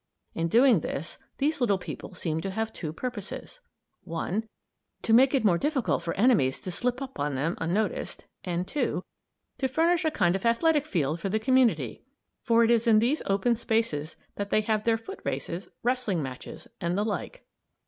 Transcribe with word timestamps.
In 0.33 0.47
doing 0.47 0.79
this 0.79 1.19
these 1.37 1.61
little 1.61 1.77
people 1.77 2.15
seem 2.15 2.41
to 2.41 2.49
have 2.49 2.73
two 2.73 2.91
purposes: 2.91 3.59
(1) 4.05 4.49
To 5.03 5.13
make 5.13 5.35
it 5.35 5.45
more 5.45 5.59
difficult 5.59 6.01
for 6.01 6.15
enemies 6.15 6.59
to 6.61 6.71
slip 6.71 7.03
up 7.03 7.19
on 7.19 7.35
them 7.35 7.55
unnoticed, 7.59 8.25
and 8.43 8.67
(2) 8.67 9.03
to 9.59 9.67
furnish 9.67 10.03
a 10.03 10.09
kind 10.09 10.35
of 10.35 10.43
athletic 10.43 10.87
field 10.87 11.19
for 11.19 11.29
the 11.29 11.37
community; 11.37 12.03
for 12.41 12.63
it 12.63 12.71
is 12.71 12.87
in 12.87 12.97
these 12.97 13.21
open 13.27 13.53
spaces 13.53 14.15
that 14.37 14.49
they 14.49 14.61
have 14.61 14.85
their 14.85 14.97
foot 14.97 15.19
races, 15.23 15.69
wrestling 15.83 16.23
matches, 16.23 16.67
and 16.81 16.97
the 16.97 17.05
like. 17.05 17.45